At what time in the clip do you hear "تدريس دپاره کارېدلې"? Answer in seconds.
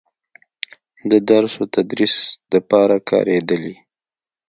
1.75-3.75